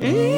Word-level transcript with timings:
Mm. 0.00 0.37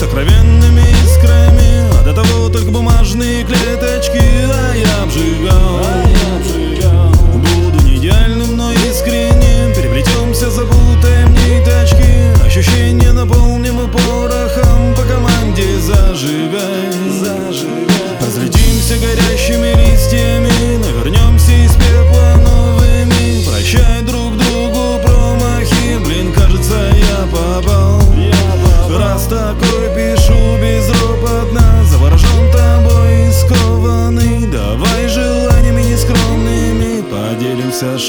сокровенными 0.00 0.80
искрами. 1.04 1.90
А 2.00 2.02
до 2.02 2.14
того 2.14 2.48
только 2.48 2.70
бумажные 2.70 3.44
клеточки, 3.44 4.22
да 4.48 4.69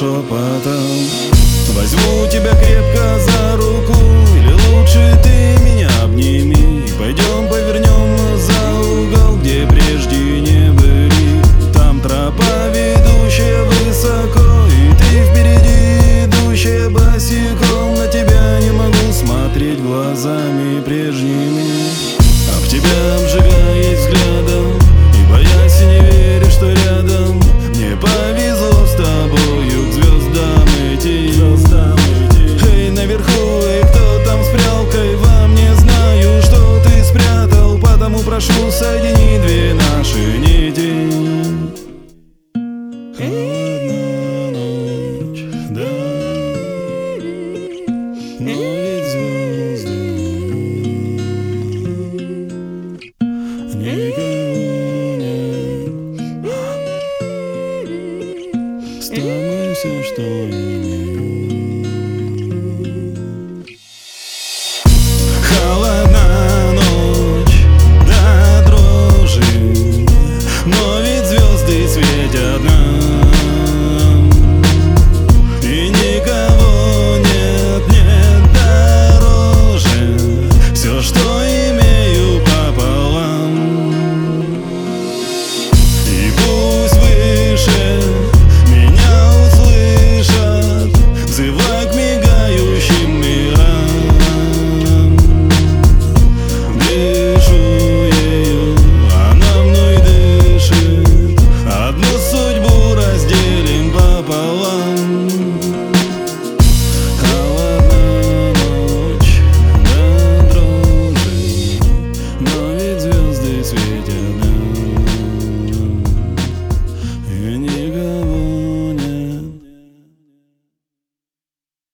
шепотом 0.02 0.82
Возьму 1.76 2.28
тебя 2.28 2.56
крепко 2.56 3.20
за 3.20 3.56
руку 3.56 3.94
Или 4.36 4.52
лучше 4.52 5.20
ты 5.24 5.64
меня 5.64 5.90
обними 6.04 6.51
прошу, 38.42 38.72
соедини 38.72 39.40
две 39.40 39.74
наши 39.74 40.38
нити. 40.40 40.92
Холодная 43.18 44.52
ночь, 44.52 45.44
да 45.70 45.90
Но 48.40 48.52
ведь 48.52 49.08
звезды 49.12 50.00
Никого 53.76 54.62
нет 55.18 55.44
С 59.02 59.10
что 60.04 60.22
имею 60.22 61.51
świecie 72.04 72.60
dna 72.60 73.01